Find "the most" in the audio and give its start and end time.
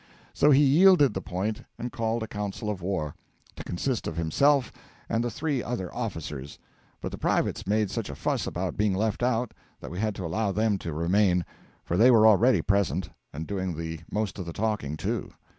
13.77-14.39